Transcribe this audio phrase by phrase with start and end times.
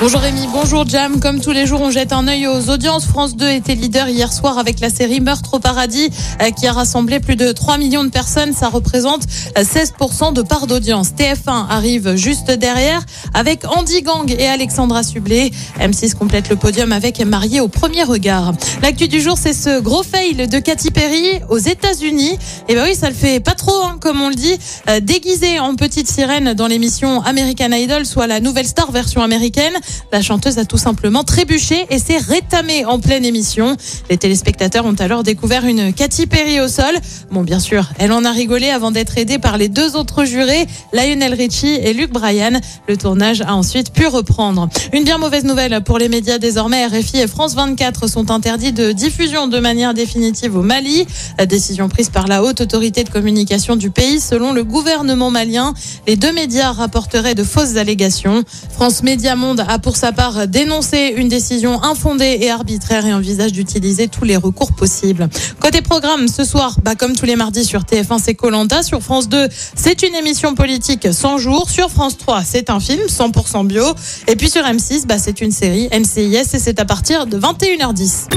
[0.00, 1.18] Bonjour Rémi, bonjour Jam.
[1.18, 3.04] Comme tous les jours, on jette un œil aux audiences.
[3.04, 6.08] France 2 était leader hier soir avec la série Meurtre au paradis
[6.40, 8.52] euh, qui a rassemblé plus de 3 millions de personnes.
[8.52, 9.22] Ça représente
[9.58, 11.08] euh, 16% de part d'audience.
[11.18, 15.50] TF1 arrive juste derrière avec Andy Gang et Alexandra Sublet.
[15.80, 18.52] M6 complète le podium avec Marié au premier regard.
[18.82, 22.38] L'actu du jour, c'est ce gros fail de Katy Perry aux États-Unis.
[22.68, 24.56] Et ben oui, ça le fait pas trop, hein, comme on le dit.
[24.88, 29.74] Euh, déguisée en petite sirène dans l'émission American Idol, soit la nouvelle star version américaine.
[30.12, 33.76] La chanteuse a tout simplement trébuché et s'est rétamée en pleine émission.
[34.10, 36.94] Les téléspectateurs ont alors découvert une Katy Perry au sol.
[37.30, 40.66] Bon, bien sûr, elle en a rigolé avant d'être aidée par les deux autres jurés,
[40.92, 42.60] Lionel Richie et Luke Bryan.
[42.86, 44.68] Le tournage a ensuite pu reprendre.
[44.92, 46.86] Une bien mauvaise nouvelle pour les médias désormais.
[46.86, 51.06] RFI et France 24 sont interdits de diffusion de manière définitive au Mali.
[51.38, 55.74] La décision prise par la haute autorité de communication du pays, selon le gouvernement malien.
[56.06, 58.44] Les deux médias rapporteraient de fausses allégations.
[58.70, 63.52] France Média Monde a pour sa part dénoncé une décision infondée et arbitraire et envisage
[63.52, 65.28] d'utiliser tous les recours possibles.
[65.60, 68.82] Côté programme, ce soir, bah, comme tous les mardis sur TF1, c'est Colanta.
[68.82, 71.70] Sur France 2, c'est une émission politique 100 jours.
[71.70, 73.84] Sur France 3, c'est un film 100% bio.
[74.26, 78.28] Et puis sur M6, bah, c'est une série NCIS et c'est à partir de 21h10.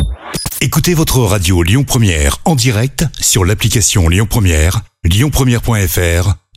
[0.61, 6.35] Écoutez votre radio Lyon Première en direct sur l'application Lyon Première, lyonpremière.fr